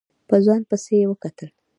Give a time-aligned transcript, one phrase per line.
[0.27, 1.49] په ځوان پسې يې وکتل.